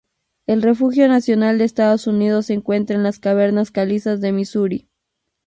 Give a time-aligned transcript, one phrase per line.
[0.47, 4.89] El refugio nacional de Estados Unidos se encuentra en las cavernas calizas de Misuri.